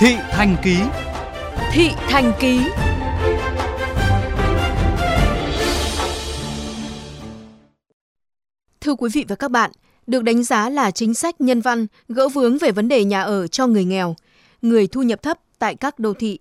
Thị 0.00 0.16
Thành 0.30 0.56
Ký 0.62 0.76
Thị 1.72 1.90
Thành 2.08 2.32
Ký 2.40 2.60
Thưa 8.80 8.94
quý 8.94 9.10
vị 9.12 9.24
và 9.28 9.36
các 9.36 9.50
bạn, 9.50 9.70
được 10.06 10.22
đánh 10.22 10.42
giá 10.42 10.68
là 10.68 10.90
chính 10.90 11.14
sách 11.14 11.40
nhân 11.40 11.60
văn 11.60 11.86
gỡ 12.08 12.28
vướng 12.28 12.58
về 12.58 12.70
vấn 12.70 12.88
đề 12.88 13.04
nhà 13.04 13.22
ở 13.22 13.46
cho 13.46 13.66
người 13.66 13.84
nghèo, 13.84 14.16
người 14.62 14.86
thu 14.86 15.02
nhập 15.02 15.22
thấp 15.22 15.38
tại 15.58 15.74
các 15.74 15.98
đô 15.98 16.14
thị. 16.14 16.38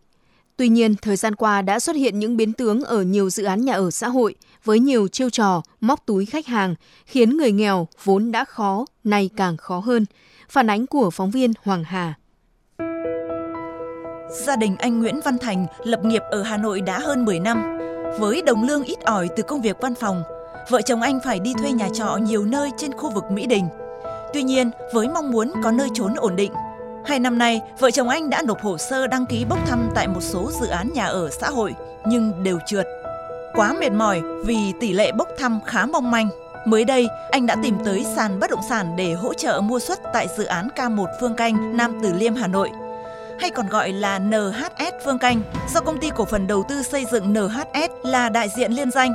Tuy 0.57 0.69
nhiên, 0.69 0.95
thời 1.01 1.15
gian 1.15 1.35
qua 1.35 1.61
đã 1.61 1.79
xuất 1.79 1.95
hiện 1.95 2.19
những 2.19 2.37
biến 2.37 2.53
tướng 2.53 2.83
ở 2.83 3.01
nhiều 3.01 3.29
dự 3.29 3.43
án 3.43 3.65
nhà 3.65 3.73
ở 3.73 3.91
xã 3.91 4.07
hội 4.07 4.35
với 4.63 4.79
nhiều 4.79 5.07
chiêu 5.07 5.29
trò 5.29 5.61
móc 5.81 6.05
túi 6.05 6.25
khách 6.25 6.47
hàng, 6.47 6.75
khiến 7.05 7.37
người 7.37 7.51
nghèo 7.51 7.87
vốn 8.03 8.31
đã 8.31 8.45
khó, 8.45 8.85
nay 9.03 9.29
càng 9.35 9.57
khó 9.57 9.79
hơn. 9.79 10.05
Phản 10.49 10.69
ánh 10.69 10.87
của 10.87 11.09
phóng 11.09 11.31
viên 11.31 11.53
Hoàng 11.63 11.83
Hà. 11.83 12.18
Gia 14.29 14.55
đình 14.55 14.75
anh 14.79 14.99
Nguyễn 14.99 15.19
Văn 15.25 15.37
Thành 15.37 15.65
lập 15.83 16.05
nghiệp 16.05 16.21
ở 16.29 16.41
Hà 16.41 16.57
Nội 16.57 16.81
đã 16.81 16.99
hơn 16.99 17.25
10 17.25 17.39
năm. 17.39 17.77
Với 18.19 18.41
đồng 18.41 18.63
lương 18.63 18.83
ít 18.83 18.99
ỏi 19.05 19.29
từ 19.35 19.43
công 19.43 19.61
việc 19.61 19.77
văn 19.81 19.95
phòng, 19.95 20.23
vợ 20.69 20.81
chồng 20.81 21.01
anh 21.01 21.19
phải 21.25 21.39
đi 21.39 21.53
thuê 21.53 21.71
nhà 21.71 21.89
trọ 21.93 22.17
nhiều 22.17 22.45
nơi 22.45 22.69
trên 22.77 22.91
khu 22.93 23.09
vực 23.09 23.23
Mỹ 23.31 23.45
Đình. 23.45 23.67
Tuy 24.33 24.43
nhiên, 24.43 24.71
với 24.93 25.07
mong 25.07 25.31
muốn 25.31 25.51
có 25.63 25.71
nơi 25.71 25.87
trốn 25.93 26.15
ổn 26.15 26.35
định, 26.35 26.51
hai 27.05 27.19
năm 27.19 27.37
nay, 27.37 27.61
vợ 27.79 27.91
chồng 27.91 28.09
anh 28.09 28.29
đã 28.29 28.41
nộp 28.41 28.61
hồ 28.61 28.77
sơ 28.77 29.07
đăng 29.07 29.25
ký 29.25 29.45
bốc 29.49 29.59
thăm 29.67 29.89
tại 29.95 30.07
một 30.07 30.21
số 30.21 30.51
dự 30.61 30.67
án 30.67 30.89
nhà 30.93 31.05
ở 31.05 31.29
xã 31.29 31.49
hội, 31.49 31.75
nhưng 32.05 32.43
đều 32.43 32.59
trượt. 32.65 32.87
Quá 33.53 33.73
mệt 33.73 33.91
mỏi 33.91 34.21
vì 34.45 34.73
tỷ 34.79 34.93
lệ 34.93 35.11
bốc 35.11 35.27
thăm 35.37 35.59
khá 35.65 35.85
mong 35.85 36.11
manh. 36.11 36.29
Mới 36.65 36.85
đây, 36.85 37.07
anh 37.31 37.45
đã 37.45 37.55
tìm 37.63 37.75
tới 37.85 38.05
sàn 38.15 38.39
bất 38.39 38.49
động 38.49 38.63
sản 38.69 38.95
để 38.95 39.13
hỗ 39.13 39.33
trợ 39.33 39.61
mua 39.63 39.79
suất 39.79 39.99
tại 40.13 40.27
dự 40.37 40.45
án 40.45 40.67
K1 40.75 41.05
Phương 41.19 41.35
Canh, 41.35 41.77
Nam 41.77 41.99
Từ 42.03 42.13
Liêm, 42.13 42.35
Hà 42.35 42.47
Nội– 42.47 42.69
hay 43.41 43.49
còn 43.55 43.65
gọi 43.71 43.89
là 43.91 44.19
NHS 44.19 44.93
Phương 45.05 45.19
Canh, 45.19 45.41
do 45.67 45.81
công 45.85 45.97
ty 46.01 46.07
cổ 46.15 46.25
phần 46.25 46.47
đầu 46.47 46.63
tư 46.69 46.75
xây 46.75 47.05
dựng 47.05 47.23
NHS 47.33 47.91
là 48.03 48.29
đại 48.33 48.47
diện 48.57 48.71
liên 48.71 48.91
danh. 48.91 49.11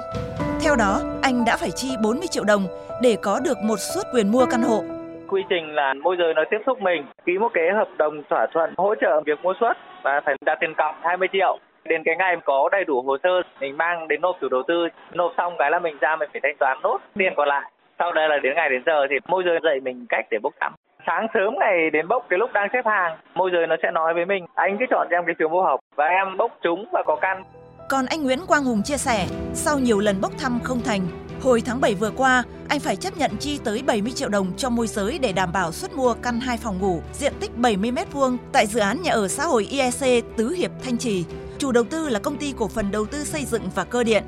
Theo 0.65 0.77
đó, 0.77 1.01
anh 1.23 1.45
đã 1.47 1.57
phải 1.57 1.71
chi 1.71 1.89
40 2.03 2.27
triệu 2.31 2.45
đồng 2.45 2.67
để 3.03 3.17
có 3.23 3.41
được 3.45 3.59
một 3.63 3.77
suất 3.77 4.05
quyền 4.13 4.33
mua 4.33 4.47
căn 4.51 4.63
hộ. 4.63 4.83
Quy 5.29 5.43
trình 5.49 5.75
là 5.75 5.95
môi 6.03 6.17
giới 6.19 6.35
nó 6.35 6.43
tiếp 6.51 6.59
xúc 6.67 6.81
mình, 6.81 7.07
ký 7.27 7.39
một 7.39 7.51
cái 7.55 7.65
hợp 7.77 7.89
đồng 7.99 8.23
thỏa 8.31 8.47
thuận 8.53 8.75
hỗ 8.77 8.95
trợ 9.01 9.21
việc 9.27 9.39
mua 9.43 9.55
suất 9.61 9.77
và 10.03 10.21
phải 10.25 10.35
đặt 10.47 10.59
tiền 10.61 10.75
cọc 10.77 10.95
20 11.03 11.29
triệu. 11.33 11.59
Đến 11.85 12.03
cái 12.05 12.17
ngày 12.19 12.37
có 12.45 12.69
đầy 12.73 12.85
đủ 12.85 13.03
hồ 13.03 13.17
sơ, 13.23 13.43
mình 13.61 13.77
mang 13.77 14.09
đến 14.09 14.21
nộp 14.21 14.37
chủ 14.41 14.49
đầu 14.49 14.63
tư, 14.69 14.89
nộp 15.13 15.33
xong 15.37 15.55
cái 15.59 15.71
là 15.71 15.79
mình 15.79 15.99
ra 16.01 16.17
mình 16.17 16.29
phải 16.33 16.41
thanh 16.43 16.57
toán 16.61 16.79
nốt 16.83 16.99
tiền 17.15 17.33
còn 17.37 17.49
lại. 17.49 17.71
Sau 17.99 18.13
đây 18.13 18.29
là 18.29 18.37
đến 18.43 18.53
ngày 18.57 18.69
đến 18.71 18.83
giờ 18.87 19.07
thì 19.11 19.17
môi 19.29 19.43
giới 19.47 19.59
dạy 19.65 19.81
mình 19.81 20.07
cách 20.09 20.27
để 20.31 20.39
bốc 20.43 20.55
thăm 20.61 20.73
sáng 21.07 21.27
sớm 21.35 21.55
ngày 21.61 21.91
đến 21.93 22.09
bốc 22.09 22.27
cái 22.29 22.39
lúc 22.39 22.51
đang 22.53 22.69
xếp 22.73 22.83
hàng 22.85 23.19
môi 23.35 23.51
giới 23.53 23.67
nó 23.67 23.77
sẽ 23.83 23.91
nói 23.91 24.15
với 24.15 24.27
mình 24.27 24.47
anh 24.55 24.77
cứ 24.79 24.85
chọn 24.91 25.07
cho 25.11 25.17
em 25.17 25.25
cái 25.27 25.35
trường 25.39 25.51
phù 25.51 25.61
hợp 25.61 25.81
và 25.97 26.07
em 26.07 26.37
bốc 26.37 26.53
trúng 26.63 26.89
và 26.93 27.03
có 27.07 27.17
căn 27.21 27.45
còn 27.89 28.07
anh 28.07 28.23
Nguyễn 28.23 28.39
Quang 28.49 28.65
Hùng 28.65 28.83
chia 28.83 28.97
sẻ 28.97 29.27
sau 29.55 29.79
nhiều 29.79 30.01
lần 30.01 30.21
bốc 30.21 30.33
thăm 30.39 30.59
không 30.63 30.81
thành 30.85 31.01
Hồi 31.45 31.63
tháng 31.67 31.81
7 31.81 31.95
vừa 31.95 32.11
qua, 32.11 32.43
anh 32.69 32.81
phải 32.81 32.97
chấp 32.97 33.17
nhận 33.17 33.31
chi 33.41 33.59
tới 33.65 33.83
70 33.87 34.13
triệu 34.13 34.29
đồng 34.29 34.53
cho 34.57 34.71
môi 34.71 34.87
giới 34.87 35.19
để 35.19 35.33
đảm 35.33 35.53
bảo 35.53 35.73
suất 35.73 35.93
mua 35.93 36.15
căn 36.23 36.41
2 36.41 36.57
phòng 36.57 36.79
ngủ, 36.79 37.01
diện 37.13 37.33
tích 37.41 37.57
70 37.57 37.91
m2 37.91 38.37
tại 38.53 38.67
dự 38.67 38.81
án 38.81 39.03
nhà 39.03 39.13
ở 39.13 39.29
xã 39.29 39.45
hội 39.45 39.65
IEC 39.65 40.25
Tứ 40.37 40.51
Hiệp 40.51 40.71
Thanh 40.85 40.99
Trì. 40.99 41.25
Chủ 41.59 41.73
đầu 41.73 41.85
tư 41.85 42.09
là 42.09 42.19
công 42.19 42.37
ty 42.37 42.55
cổ 42.57 42.69
phần 42.69 42.91
đầu 42.91 43.07
tư 43.07 43.25
xây 43.25 43.45
dựng 43.45 43.63
và 43.75 43.85
cơ 43.85 44.05
điện. 44.05 44.23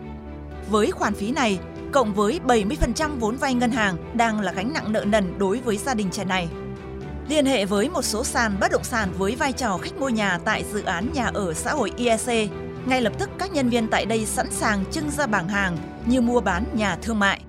Với 0.70 0.90
khoản 0.90 1.14
phí 1.14 1.32
này, 1.32 1.58
cộng 1.92 2.12
với 2.12 2.40
70% 2.46 3.10
vốn 3.20 3.36
vay 3.36 3.54
ngân 3.54 3.70
hàng 3.70 3.96
đang 4.14 4.40
là 4.40 4.52
gánh 4.52 4.72
nặng 4.74 4.92
nợ 4.92 5.04
nần 5.04 5.38
đối 5.38 5.58
với 5.58 5.76
gia 5.76 5.94
đình 5.94 6.10
trẻ 6.10 6.24
này. 6.24 6.48
Liên 7.28 7.46
hệ 7.46 7.64
với 7.64 7.88
một 7.88 8.02
số 8.02 8.24
sàn 8.24 8.56
bất 8.60 8.70
động 8.70 8.84
sản 8.84 9.12
với 9.18 9.36
vai 9.36 9.52
trò 9.52 9.78
khách 9.78 9.96
mua 9.98 10.08
nhà 10.08 10.38
tại 10.44 10.64
dự 10.72 10.82
án 10.84 11.12
nhà 11.14 11.30
ở 11.34 11.54
xã 11.54 11.72
hội 11.72 11.92
IEC, 11.96 12.50
ngay 12.86 13.00
lập 13.00 13.12
tức 13.18 13.30
các 13.38 13.52
nhân 13.52 13.68
viên 13.68 13.88
tại 13.88 14.06
đây 14.06 14.26
sẵn 14.26 14.50
sàng 14.50 14.84
trưng 14.92 15.10
ra 15.10 15.26
bảng 15.26 15.48
hàng 15.48 15.78
như 16.06 16.20
mua 16.20 16.40
bán 16.40 16.64
nhà 16.72 16.96
thương 17.02 17.18
mại. 17.18 17.40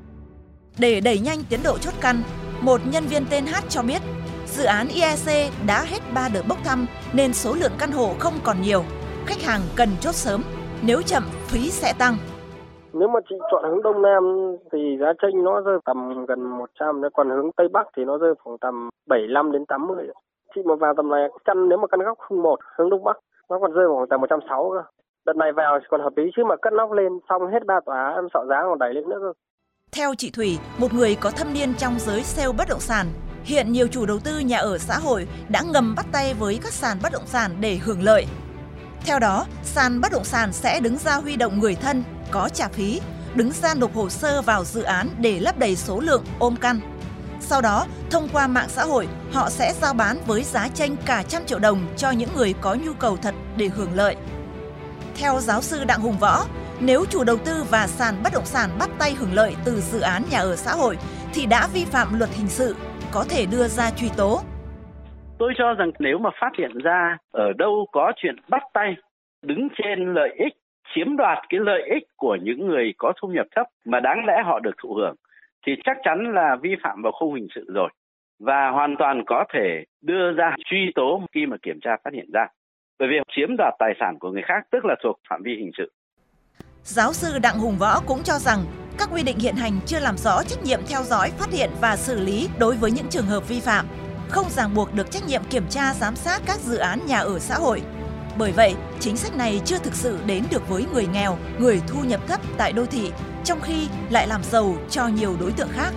Để 0.77 1.01
đẩy 1.01 1.19
nhanh 1.19 1.43
tiến 1.43 1.63
độ 1.63 1.77
chốt 1.77 1.93
căn, 2.01 2.23
một 2.61 2.81
nhân 2.85 3.07
viên 3.07 3.25
tên 3.25 3.45
H 3.45 3.55
cho 3.69 3.81
biết 3.81 4.01
dự 4.55 4.63
án 4.63 4.87
IEC 4.87 5.51
đã 5.65 5.83
hết 5.83 6.13
3 6.13 6.29
đợt 6.29 6.47
bốc 6.47 6.57
thăm 6.63 6.85
nên 7.13 7.33
số 7.33 7.53
lượng 7.53 7.73
căn 7.77 7.91
hộ 7.91 8.15
không 8.19 8.39
còn 8.43 8.61
nhiều. 8.61 8.85
Khách 9.25 9.41
hàng 9.41 9.61
cần 9.75 9.89
chốt 10.01 10.15
sớm, 10.15 10.43
nếu 10.81 11.01
chậm 11.01 11.29
phí 11.47 11.71
sẽ 11.71 11.93
tăng. 11.93 12.17
Nếu 12.99 13.07
mà 13.07 13.19
chị 13.29 13.35
chọn 13.51 13.63
hướng 13.63 13.81
Đông 13.81 14.01
Nam 14.01 14.23
thì 14.71 14.97
giá 14.99 15.13
tranh 15.21 15.43
nó 15.43 15.61
rơi 15.61 15.77
tầm 15.85 16.25
gần 16.25 16.43
100, 16.43 17.01
còn 17.13 17.29
hướng 17.29 17.51
Tây 17.51 17.67
Bắc 17.73 17.87
thì 17.97 18.05
nó 18.05 18.17
rơi 18.17 18.33
khoảng 18.43 18.57
tầm 18.57 18.89
75 19.07 19.51
đến 19.51 19.65
80. 19.65 20.07
Chị 20.55 20.61
mà 20.65 20.75
vào 20.75 20.93
tầm 20.97 21.09
này 21.09 21.27
căn 21.45 21.69
nếu 21.69 21.77
mà 21.77 21.87
căn 21.87 21.99
góc 21.99 22.17
không 22.19 22.41
một 22.41 22.59
hướng 22.77 22.89
Đông 22.89 23.03
Bắc 23.03 23.17
nó 23.49 23.59
còn 23.59 23.73
rơi 23.73 23.87
khoảng 23.87 24.07
tầm 24.07 24.21
160 24.21 24.79
cơ. 24.79 24.83
Đợt 25.25 25.35
này 25.35 25.51
vào 25.51 25.79
còn 25.89 26.01
hợp 26.01 26.13
lý 26.17 26.23
chứ 26.35 26.43
mà 26.43 26.55
cất 26.61 26.73
nóc 26.73 26.91
lên 26.91 27.19
xong 27.29 27.47
hết 27.51 27.65
ba 27.65 27.79
tòa 27.85 28.13
em 28.15 28.27
sợ 28.33 28.45
giá 28.49 28.61
còn 28.63 28.79
đẩy 28.79 28.93
lên 28.93 29.09
nữa 29.09 29.17
cơ. 29.21 29.33
Theo 29.95 30.13
chị 30.17 30.31
Thủy, 30.35 30.57
một 30.79 30.93
người 30.93 31.17
có 31.21 31.31
thâm 31.37 31.47
niên 31.53 31.69
trong 31.77 31.93
giới 31.97 32.21
sale 32.21 32.53
bất 32.57 32.67
động 32.69 32.79
sản, 32.79 33.05
hiện 33.43 33.71
nhiều 33.71 33.87
chủ 33.91 34.05
đầu 34.05 34.17
tư 34.25 34.31
nhà 34.39 34.57
ở 34.57 34.77
xã 34.77 34.95
hội 34.97 35.27
đã 35.51 35.61
ngầm 35.73 35.93
bắt 35.97 36.05
tay 36.13 36.33
với 36.39 36.59
các 36.63 36.73
sàn 36.73 36.97
bất 37.03 37.09
động 37.13 37.25
sản 37.25 37.51
để 37.61 37.77
hưởng 37.85 38.03
lợi. 38.03 38.25
Theo 39.05 39.19
đó, 39.19 39.45
sàn 39.63 40.01
bất 40.01 40.11
động 40.11 40.25
sản 40.25 40.53
sẽ 40.53 40.79
đứng 40.79 40.97
ra 40.97 41.15
huy 41.15 41.35
động 41.35 41.59
người 41.59 41.75
thân 41.75 42.03
có 42.31 42.49
trả 42.53 42.67
phí, 42.67 43.01
đứng 43.35 43.51
ra 43.61 43.73
nộp 43.73 43.95
hồ 43.95 44.09
sơ 44.09 44.41
vào 44.41 44.65
dự 44.65 44.81
án 44.81 45.09
để 45.17 45.39
lấp 45.39 45.57
đầy 45.57 45.75
số 45.75 45.99
lượng 45.99 46.23
ôm 46.39 46.55
căn. 46.61 46.79
Sau 47.41 47.61
đó, 47.61 47.85
thông 48.09 48.29
qua 48.29 48.47
mạng 48.47 48.69
xã 48.69 48.83
hội, 48.83 49.07
họ 49.31 49.49
sẽ 49.49 49.73
giao 49.81 49.93
bán 49.93 50.21
với 50.27 50.43
giá 50.43 50.67
tranh 50.67 50.95
cả 51.05 51.23
trăm 51.23 51.45
triệu 51.45 51.59
đồng 51.59 51.87
cho 51.97 52.11
những 52.11 52.29
người 52.35 52.53
có 52.61 52.73
nhu 52.73 52.93
cầu 52.93 53.17
thật 53.17 53.35
để 53.57 53.67
hưởng 53.67 53.93
lợi. 53.95 54.15
Theo 55.17 55.39
giáo 55.41 55.61
sư 55.61 55.83
Đặng 55.83 56.01
Hùng 56.01 56.17
Võ, 56.19 56.45
nếu 56.79 57.05
chủ 57.09 57.23
đầu 57.23 57.37
tư 57.37 57.63
và 57.69 57.87
sàn 57.87 58.23
bất 58.23 58.33
động 58.33 58.45
sản 58.45 58.69
bắt 58.79 58.89
tay 58.97 59.15
hưởng 59.19 59.33
lợi 59.33 59.55
từ 59.65 59.81
dự 59.91 59.99
án 59.99 60.23
nhà 60.29 60.39
ở 60.39 60.55
xã 60.55 60.73
hội 60.73 60.97
thì 61.33 61.45
đã 61.45 61.67
vi 61.67 61.85
phạm 61.85 62.19
luật 62.19 62.29
hình 62.33 62.49
sự, 62.49 62.75
có 63.11 63.25
thể 63.29 63.45
đưa 63.45 63.67
ra 63.67 63.91
truy 63.91 64.09
tố. 64.09 64.41
Tôi 65.39 65.53
cho 65.57 65.73
rằng 65.73 65.91
nếu 65.99 66.17
mà 66.17 66.29
phát 66.41 66.51
hiện 66.57 66.71
ra 66.83 67.17
ở 67.31 67.53
đâu 67.57 67.85
có 67.91 68.11
chuyện 68.15 68.35
bắt 68.49 68.63
tay 68.73 68.95
đứng 69.41 69.67
trên 69.77 70.13
lợi 70.13 70.29
ích 70.37 70.53
chiếm 70.95 71.17
đoạt 71.17 71.37
cái 71.49 71.59
lợi 71.59 71.81
ích 71.89 72.03
của 72.17 72.37
những 72.41 72.67
người 72.67 72.93
có 72.97 73.13
thu 73.21 73.27
nhập 73.27 73.45
thấp 73.55 73.67
mà 73.85 73.99
đáng 73.99 74.25
lẽ 74.25 74.43
họ 74.45 74.59
được 74.59 74.75
thụ 74.83 74.93
hưởng 74.93 75.15
thì 75.65 75.73
chắc 75.83 75.97
chắn 76.03 76.33
là 76.33 76.55
vi 76.61 76.75
phạm 76.83 77.01
vào 77.01 77.11
khung 77.11 77.33
hình 77.33 77.47
sự 77.55 77.65
rồi. 77.67 77.89
Và 78.39 78.69
hoàn 78.69 78.95
toàn 78.99 79.23
có 79.25 79.45
thể 79.53 79.83
đưa 80.01 80.31
ra 80.31 80.55
truy 80.69 80.91
tố 80.95 81.21
khi 81.33 81.45
mà 81.45 81.57
kiểm 81.61 81.79
tra 81.81 81.91
phát 82.03 82.13
hiện 82.13 82.29
ra. 82.33 82.47
Bởi 82.99 83.09
vì 83.09 83.15
chiếm 83.35 83.57
đoạt 83.57 83.73
tài 83.79 83.93
sản 83.99 84.19
của 84.19 84.31
người 84.31 84.43
khác 84.45 84.63
tức 84.71 84.85
là 84.85 84.95
thuộc 85.03 85.19
phạm 85.29 85.41
vi 85.43 85.55
hình 85.55 85.71
sự. 85.77 85.91
Giáo 86.83 87.13
sư 87.13 87.39
Đặng 87.43 87.59
Hùng 87.59 87.77
Võ 87.79 87.99
cũng 88.07 88.19
cho 88.23 88.33
rằng 88.33 88.59
các 88.99 89.09
quy 89.13 89.23
định 89.23 89.37
hiện 89.39 89.55
hành 89.55 89.73
chưa 89.85 89.99
làm 89.99 90.17
rõ 90.17 90.43
trách 90.47 90.63
nhiệm 90.65 90.79
theo 90.89 91.01
dõi, 91.01 91.29
phát 91.39 91.49
hiện 91.51 91.69
và 91.81 91.95
xử 91.95 92.19
lý 92.19 92.49
đối 92.59 92.75
với 92.75 92.91
những 92.91 93.05
trường 93.09 93.25
hợp 93.25 93.49
vi 93.49 93.59
phạm, 93.59 93.85
không 94.29 94.49
ràng 94.49 94.73
buộc 94.73 94.93
được 94.93 95.11
trách 95.11 95.27
nhiệm 95.27 95.43
kiểm 95.43 95.67
tra 95.69 95.93
giám 95.93 96.15
sát 96.15 96.41
các 96.45 96.59
dự 96.59 96.77
án 96.77 97.05
nhà 97.07 97.19
ở 97.19 97.39
xã 97.39 97.55
hội 97.55 97.81
bởi 98.37 98.51
vậy, 98.51 98.75
chính 98.99 99.17
sách 99.17 99.35
này 99.35 99.61
chưa 99.65 99.77
thực 99.77 99.95
sự 99.95 100.17
đến 100.25 100.43
được 100.51 100.69
với 100.69 100.85
người 100.93 101.07
nghèo, 101.07 101.37
người 101.59 101.81
thu 101.87 102.03
nhập 102.03 102.21
thấp 102.27 102.41
tại 102.57 102.73
đô 102.73 102.85
thị, 102.85 103.11
trong 103.43 103.61
khi 103.61 103.87
lại 104.09 104.27
làm 104.27 104.43
giàu 104.43 104.77
cho 104.89 105.07
nhiều 105.07 105.35
đối 105.39 105.51
tượng 105.51 105.69
khác. 105.71 105.93